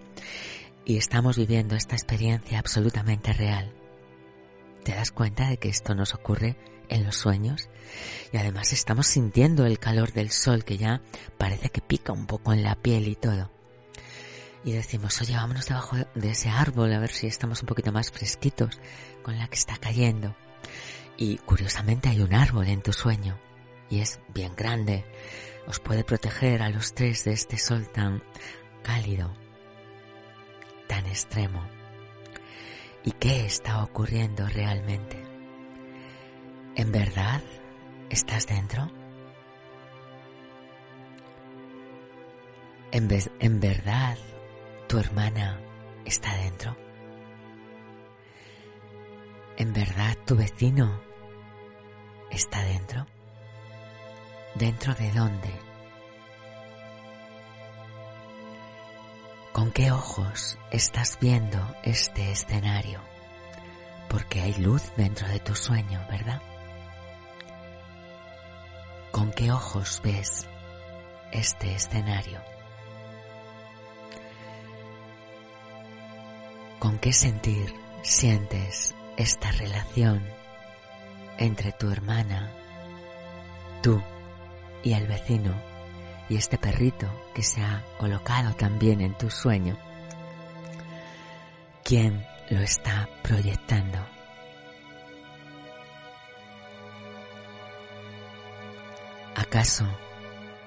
[0.92, 3.74] y estamos viviendo esta experiencia absolutamente real.
[4.84, 6.58] ¿Te das cuenta de que esto nos ocurre
[6.90, 7.70] en los sueños?
[8.34, 11.02] Y además estamos sintiendo el calor del sol que ya
[11.38, 13.50] parece que pica un poco en la piel y todo
[14.66, 18.12] y decimos, oye, vámonos debajo de ese árbol a ver si estamos un poquito más
[18.12, 18.78] fresquitos
[19.24, 20.36] con la que está cayendo.
[21.16, 23.40] Y curiosamente hay un árbol en tu sueño
[23.90, 25.06] y es bien grande.
[25.68, 28.22] Os puede proteger a los tres de este sol tan
[28.84, 29.34] cálido,
[30.92, 31.64] tan extremo.
[33.06, 35.24] ¿Y qué está ocurriendo realmente?
[36.76, 37.42] ¿En verdad
[38.10, 38.92] estás dentro?
[42.92, 43.08] ¿En,
[43.40, 44.18] en verdad
[44.90, 45.62] ¿Tu hermana
[46.04, 46.76] está dentro?
[49.56, 51.02] ¿En verdad tu vecino
[52.30, 53.08] está dentro?
[54.56, 55.71] ¿Dentro de dónde?
[59.62, 63.00] ¿Con qué ojos estás viendo este escenario?
[64.10, 66.42] Porque hay luz dentro de tu sueño, ¿verdad?
[69.12, 70.48] ¿Con qué ojos ves
[71.32, 72.42] este escenario?
[76.80, 80.28] ¿Con qué sentir sientes esta relación
[81.38, 82.52] entre tu hermana,
[83.84, 84.02] tú
[84.82, 85.54] y el vecino
[86.32, 89.78] y este perrito que se ha colocado también en tu sueño?
[91.84, 93.98] ¿Quién lo está proyectando?
[99.36, 99.86] ¿Acaso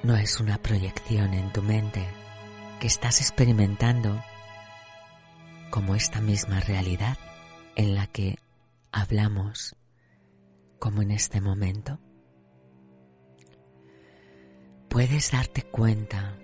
[0.03, 2.07] no es una proyección en tu mente
[2.79, 4.23] que estás experimentando
[5.71, 7.17] como esta misma realidad
[7.75, 8.39] en la que
[8.93, 9.77] hablamos
[10.79, 11.99] como en este momento?
[14.95, 16.39] Puedes darte cuenta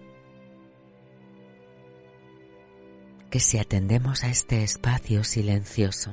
[3.30, 6.11] que si atendemos a este espacio silencioso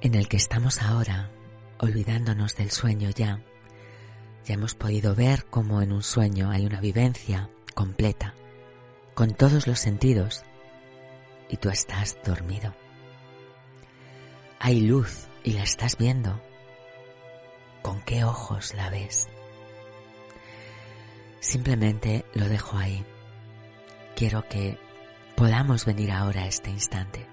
[0.00, 1.30] en el que estamos ahora,
[1.78, 3.42] olvidándonos del sueño ya,
[4.46, 8.32] ya hemos podido ver cómo en un sueño hay una vivencia completa,
[9.12, 10.44] con todos los sentidos,
[11.50, 12.74] y tú estás dormido.
[14.60, 16.40] Hay luz y la estás viendo.
[17.82, 19.28] ¿Con qué ojos la ves?
[21.44, 23.04] Simplemente lo dejo ahí.
[24.16, 24.78] Quiero que
[25.36, 27.26] podamos venir ahora a este instante.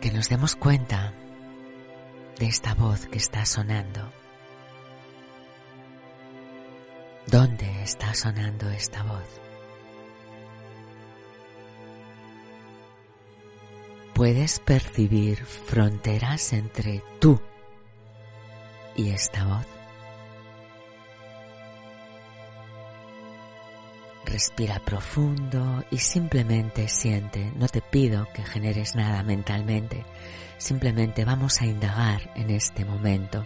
[0.00, 1.12] Que nos demos cuenta
[2.38, 4.10] de esta voz que está sonando.
[7.26, 9.40] ¿Dónde está sonando esta voz?
[14.14, 17.40] puedes percibir fronteras entre tú
[18.94, 19.79] y esta voz.
[24.30, 30.06] Respira profundo y simplemente siente, no te pido que generes nada mentalmente,
[30.56, 33.44] simplemente vamos a indagar en este momento.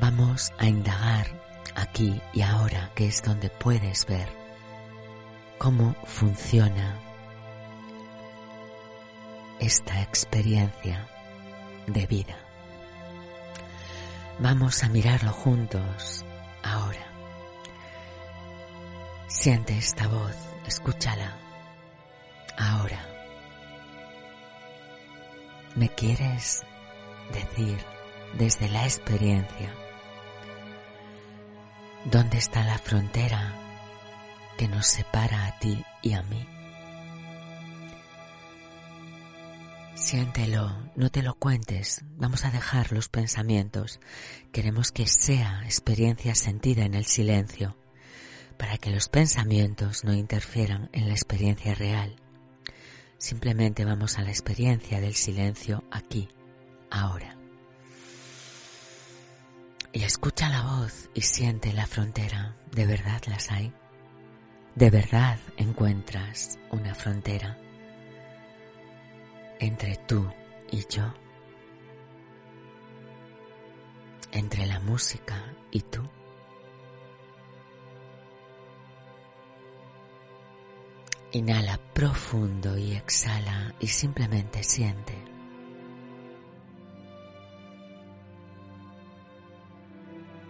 [0.00, 1.26] Vamos a indagar
[1.74, 4.28] aquí y ahora, que es donde puedes ver
[5.58, 6.98] cómo funciona
[9.60, 11.06] esta experiencia
[11.86, 12.36] de vida.
[14.38, 16.24] Vamos a mirarlo juntos
[16.62, 17.15] ahora.
[19.28, 21.36] Siente esta voz, escúchala
[22.56, 23.04] ahora.
[25.74, 26.62] ¿Me quieres
[27.32, 27.76] decir
[28.38, 29.74] desde la experiencia
[32.04, 33.52] dónde está la frontera
[34.56, 36.46] que nos separa a ti y a mí?
[39.96, 43.98] Siéntelo, no te lo cuentes, vamos a dejar los pensamientos.
[44.52, 47.76] Queremos que sea experiencia sentida en el silencio,
[48.56, 52.16] para que los pensamientos no interfieran en la experiencia real.
[53.18, 56.28] Simplemente vamos a la experiencia del silencio aquí,
[56.90, 57.36] ahora.
[59.92, 62.56] Y escucha la voz y siente la frontera.
[62.72, 63.72] ¿De verdad las hay?
[64.74, 67.58] ¿De verdad encuentras una frontera?
[69.58, 70.28] entre tú
[70.70, 71.12] y yo,
[74.32, 76.02] entre la música y tú.
[81.36, 85.14] Inhala profundo y exhala y simplemente siente.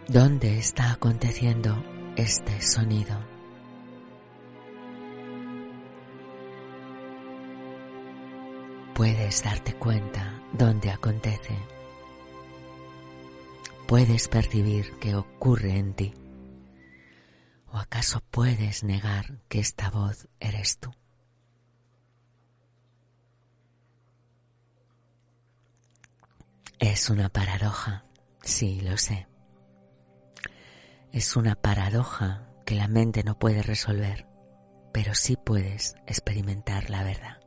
[0.09, 1.82] ¿Dónde está aconteciendo
[2.16, 3.18] este sonido?
[8.97, 11.55] puedes darte cuenta dónde acontece.
[13.87, 16.14] Puedes percibir qué ocurre en ti.
[17.66, 20.90] ¿O acaso puedes negar que esta voz eres tú?
[26.78, 28.04] Es una paradoja,
[28.42, 29.26] sí, lo sé.
[31.12, 34.26] Es una paradoja que la mente no puede resolver,
[34.92, 37.46] pero sí puedes experimentar la verdad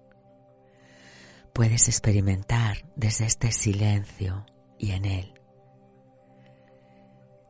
[1.60, 4.46] puedes experimentar desde este silencio
[4.78, 5.39] y en él,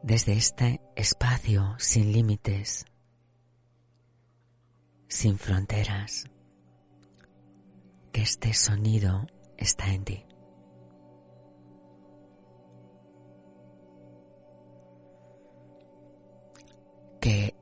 [0.01, 2.85] desde este espacio sin límites,
[5.07, 6.29] sin fronteras,
[8.11, 9.27] que este sonido
[9.57, 10.25] está en ti.
[17.19, 17.53] Que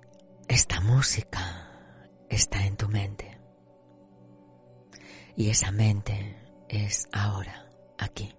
[0.48, 1.68] esta música
[2.30, 3.40] está en tu mente.
[5.36, 6.36] Y esa mente
[6.70, 8.36] es ahora, aquí.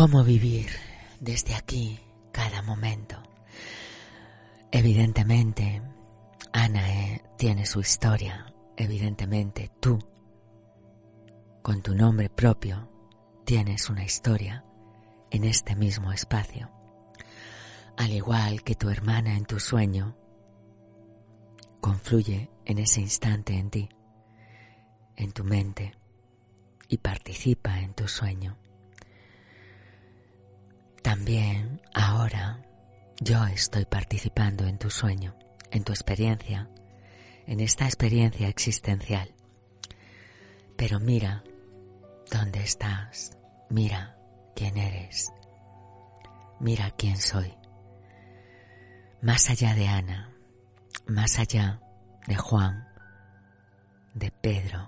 [0.00, 0.70] ¿Cómo vivir
[1.20, 2.00] desde aquí
[2.32, 3.22] cada momento?
[4.72, 5.82] Evidentemente,
[6.54, 8.50] Ana eh, tiene su historia.
[8.78, 9.98] Evidentemente, tú,
[11.60, 12.90] con tu nombre propio,
[13.44, 14.64] tienes una historia
[15.30, 16.70] en este mismo espacio.
[17.98, 20.16] Al igual que tu hermana en tu sueño,
[21.82, 23.90] confluye en ese instante en ti,
[25.16, 25.92] en tu mente,
[26.88, 28.56] y participa en tu sueño.
[31.02, 32.62] También ahora
[33.20, 35.34] yo estoy participando en tu sueño,
[35.70, 36.68] en tu experiencia,
[37.46, 39.34] en esta experiencia existencial.
[40.76, 41.42] Pero mira
[42.30, 43.36] dónde estás,
[43.68, 44.16] mira
[44.54, 45.32] quién eres,
[46.60, 47.54] mira quién soy.
[49.22, 50.34] Más allá de Ana,
[51.06, 51.80] más allá
[52.26, 52.88] de Juan,
[54.14, 54.86] de Pedro,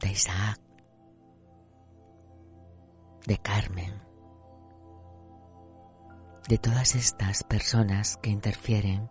[0.00, 0.60] de Isaac,
[3.26, 4.02] de Carmen,
[6.48, 9.08] de todas estas personas que interfieren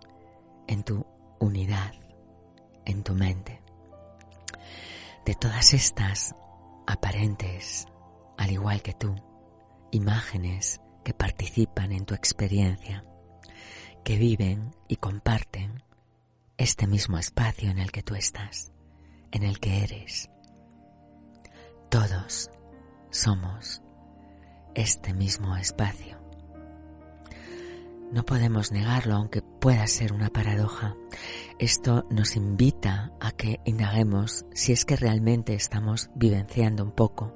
[0.68, 1.06] en tu
[1.40, 1.94] unidad,
[2.86, 3.62] en tu mente,
[5.26, 6.36] de todas estas
[6.88, 7.86] aparentes,
[8.38, 9.16] al igual que tú,
[9.92, 13.06] imágenes que participan en tu experiencia
[14.04, 15.84] que viven y comparten
[16.58, 18.72] este mismo espacio en el que tú estás,
[19.32, 20.30] en el que eres.
[21.90, 22.50] Todos
[23.10, 23.82] somos
[24.76, 26.22] este mismo espacio.
[28.12, 30.98] No podemos negarlo, aunque pueda ser una paradoja.
[31.60, 37.34] Esto nos invita a que indaguemos si es que realmente estamos vivenciando un poco,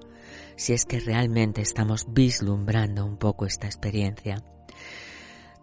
[0.58, 4.44] si es que realmente estamos vislumbrando un poco esta experiencia.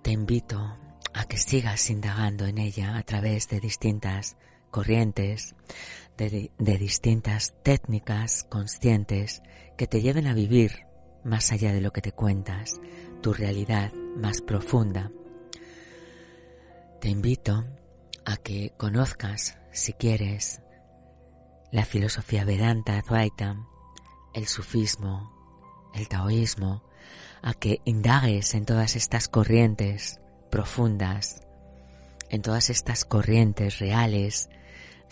[0.00, 0.78] Te invito
[1.12, 4.36] a que sigas indagando en ella a través de distintas
[4.70, 5.54] corrientes,
[6.16, 9.42] de, distintas técnicas conscientes
[9.76, 10.86] que te lleven a vivir
[11.24, 12.80] más allá de lo que te cuentas,
[13.20, 15.10] tu realidad más profunda.
[17.00, 17.64] Te invito
[18.24, 20.60] a que conozcas, si quieres,
[21.70, 23.56] la filosofía Vedanta Advaita,
[24.34, 25.32] el sufismo,
[25.94, 26.84] el taoísmo,
[27.42, 30.20] a que indagues en todas estas corrientes
[30.50, 31.40] profundas,
[32.30, 34.48] en todas estas corrientes reales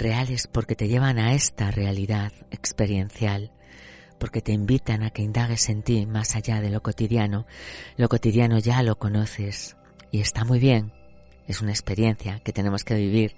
[0.00, 3.52] reales porque te llevan a esta realidad experiencial,
[4.20, 7.46] porque te invitan a que indagues en ti más allá de lo cotidiano.
[7.96, 9.76] Lo cotidiano ya lo conoces
[10.12, 10.92] y está muy bien,
[11.48, 13.34] es una experiencia que tenemos que vivir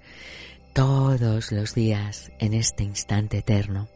[0.73, 3.87] todos los días en este instante eterno.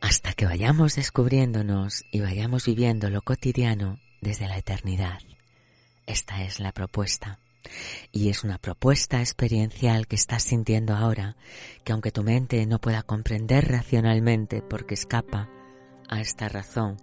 [0.00, 5.20] Hasta que vayamos descubriéndonos y vayamos viviendo lo cotidiano desde la eternidad.
[6.06, 7.38] Esta es la propuesta.
[8.12, 11.36] Y es una propuesta experiencial que estás sintiendo ahora,
[11.84, 15.48] que aunque tu mente no pueda comprender racionalmente porque escapa
[16.08, 16.96] a esta razón,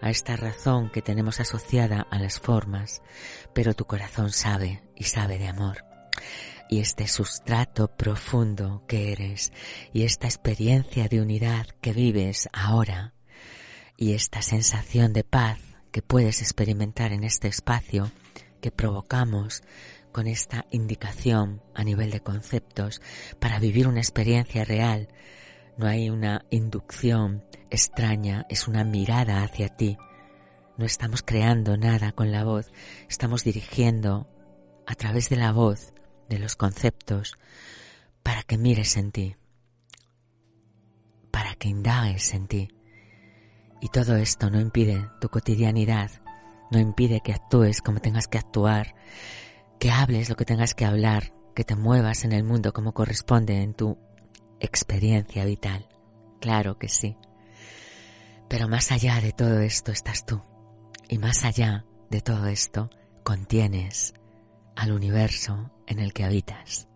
[0.00, 3.02] a esta razón que tenemos asociada a las formas,
[3.54, 5.84] pero tu corazón sabe y sabe de amor.
[6.70, 9.52] Y este sustrato profundo que eres
[9.92, 13.14] y esta experiencia de unidad que vives ahora
[13.96, 15.58] y esta sensación de paz
[15.92, 18.10] que puedes experimentar en este espacio
[18.60, 19.62] que provocamos
[20.18, 23.00] con esta indicación a nivel de conceptos
[23.38, 25.06] para vivir una experiencia real.
[25.76, 29.96] No hay una inducción extraña, es una mirada hacia ti.
[30.76, 32.72] No estamos creando nada con la voz,
[33.08, 34.28] estamos dirigiendo
[34.88, 35.94] a través de la voz,
[36.28, 37.36] de los conceptos,
[38.24, 39.36] para que mires en ti,
[41.30, 42.68] para que indagues en ti.
[43.80, 46.10] Y todo esto no impide tu cotidianidad,
[46.72, 48.96] no impide que actúes como tengas que actuar,
[49.78, 53.62] que hables lo que tengas que hablar, que te muevas en el mundo como corresponde
[53.62, 53.98] en tu
[54.60, 55.88] experiencia vital.
[56.40, 57.16] Claro que sí.
[58.48, 60.42] Pero más allá de todo esto estás tú.
[61.08, 62.90] Y más allá de todo esto
[63.22, 64.14] contienes
[64.74, 66.88] al universo en el que habitas.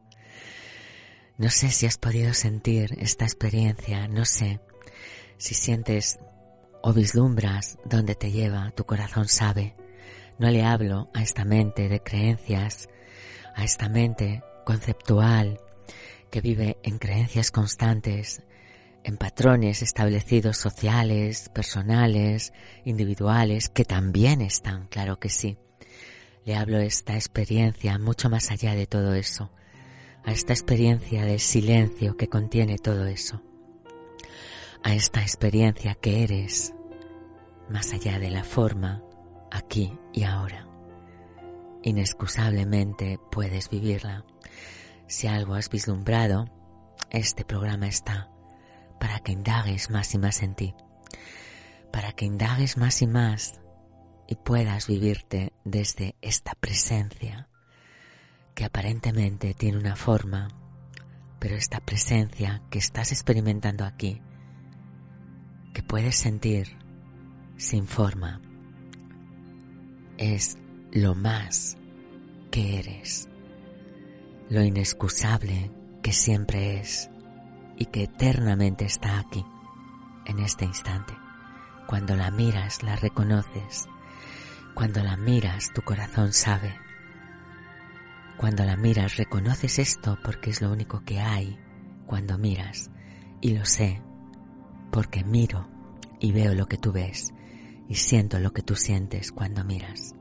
[1.39, 4.61] No sé si has podido sentir esta experiencia, no sé
[5.39, 6.19] si sientes
[6.83, 9.75] o vislumbras dónde te lleva, tu corazón sabe.
[10.39, 12.89] No le hablo a esta mente de creencias,
[13.55, 15.61] a esta mente conceptual
[16.31, 18.43] que vive en creencias constantes,
[19.05, 22.53] en patrones establecidos sociales, personales,
[22.85, 25.59] individuales, que también están, claro que sí.
[26.45, 29.51] Le hablo esta experiencia mucho más allá de todo eso,
[30.25, 33.43] a esta experiencia de silencio que contiene todo eso,
[34.83, 36.73] a esta experiencia que eres,
[37.69, 39.03] más allá de la forma,
[39.53, 40.67] aquí y ahora.
[41.83, 44.25] Inexcusablemente puedes vivirla.
[45.07, 46.47] Si algo has vislumbrado,
[47.11, 48.31] este programa está
[48.99, 50.75] para que indagues más y más en ti,
[51.93, 53.61] para que indagues más y más
[54.29, 57.49] y puedas vivirte desde esta presencia
[58.55, 60.49] que aparentemente tiene una forma,
[61.41, 64.23] pero esta presencia que estás experimentando aquí,
[65.75, 66.79] que puedes sentir
[67.57, 68.41] sin forma,
[70.23, 70.57] es
[70.93, 71.77] lo más
[72.53, 73.29] que eres,
[74.49, 77.11] lo inexcusable que siempre es
[77.77, 79.45] y que eternamente está aquí,
[80.27, 81.13] en este instante.
[81.89, 83.89] Cuando la miras, la reconoces.
[84.75, 86.73] Cuando la miras, tu corazón sabe.
[88.37, 91.59] Cuando la miras, reconoces esto porque es lo único que hay
[92.07, 92.91] cuando miras.
[93.41, 94.01] Y lo sé,
[94.93, 95.69] porque miro
[96.21, 97.35] y veo lo que tú ves
[97.93, 100.15] y siento lo que tú sientes cuando miras.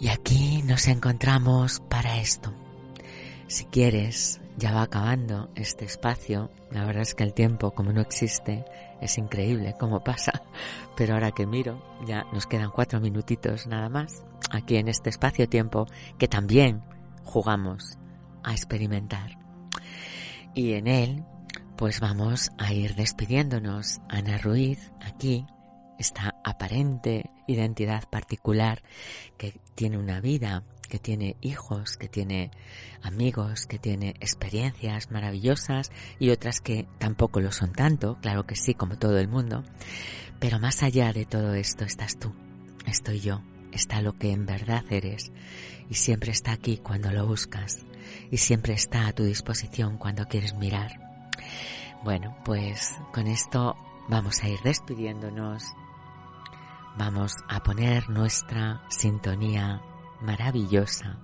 [0.00, 2.52] Y aquí nos encontramos para esto.
[3.46, 6.50] Si quieres, ya va acabando este espacio.
[6.72, 8.64] La verdad es que el tiempo, como no existe,
[9.00, 10.32] es increíble cómo pasa.
[10.96, 15.86] Pero ahora que miro, ya nos quedan cuatro minutitos nada más aquí en este espacio-tiempo
[16.18, 16.82] que también
[17.22, 17.98] jugamos
[18.42, 19.38] a experimentar.
[20.56, 21.24] Y en él,
[21.76, 24.00] pues vamos a ir despidiéndonos.
[24.08, 25.46] Ana Ruiz, aquí,
[26.02, 28.82] esta aparente identidad particular
[29.38, 32.50] que tiene una vida que tiene hijos, que tiene
[33.00, 38.74] amigos, que tiene experiencias maravillosas y otras que tampoco lo son tanto, claro que sí,
[38.74, 39.64] como todo el mundo.
[40.38, 42.34] Pero más allá de todo esto estás tú,
[42.86, 43.40] estoy yo,
[43.72, 45.32] está lo que en verdad eres
[45.88, 47.86] y siempre está aquí cuando lo buscas
[48.30, 51.00] y siempre está a tu disposición cuando quieres mirar.
[52.04, 53.76] Bueno, pues con esto
[54.10, 55.62] vamos a ir despidiéndonos.
[56.98, 59.80] Vamos a poner nuestra sintonía
[60.20, 61.18] maravillosa.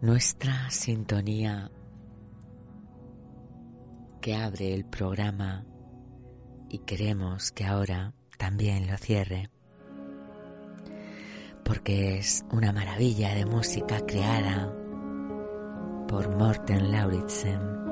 [0.00, 1.70] Nuestra sintonía
[4.22, 5.66] que abre el programa
[6.70, 9.50] y queremos que ahora también lo cierre,
[11.62, 14.74] porque es una maravilla de música creada
[16.08, 17.85] por Morten Lauritsen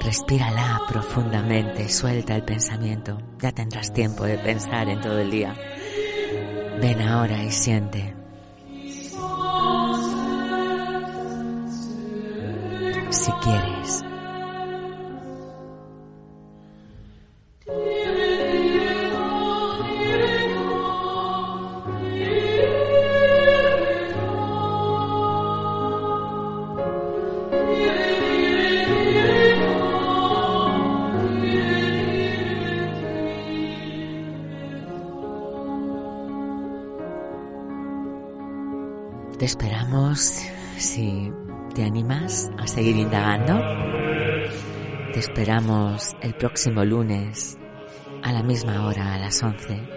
[0.00, 3.18] Respírala profundamente, suelta el pensamiento.
[3.40, 5.54] Ya tendrás tiempo de pensar en todo el día.
[6.80, 8.14] Ven ahora y siente.
[13.10, 14.04] Si quieres,
[45.38, 47.56] esperamos el próximo lunes
[48.24, 49.88] a la misma hora, a las 11,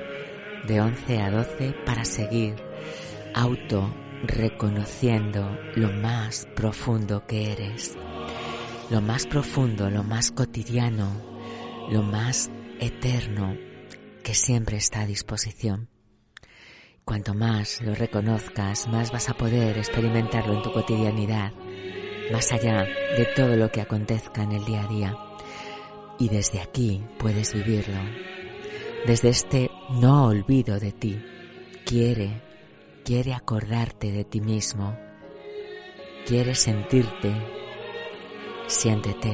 [0.67, 2.57] de 11 a 12, para seguir
[3.33, 7.97] auto reconociendo lo más profundo que eres,
[8.91, 11.09] lo más profundo, lo más cotidiano,
[11.89, 13.57] lo más eterno
[14.23, 15.89] que siempre está a disposición.
[17.03, 21.51] Cuanto más lo reconozcas, más vas a poder experimentarlo en tu cotidianidad,
[22.31, 22.85] más allá
[23.17, 25.17] de todo lo que acontezca en el día a día.
[26.19, 27.99] Y desde aquí puedes vivirlo.
[29.05, 31.21] Desde este no olvido de ti.
[31.85, 32.41] Quiere,
[33.03, 34.97] quiere acordarte de ti mismo.
[36.25, 37.33] Quiere sentirte.
[38.67, 39.33] Siéntete.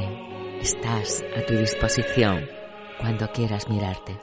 [0.61, 2.47] Estás a tu disposición
[2.99, 4.17] cuando quieras mirarte.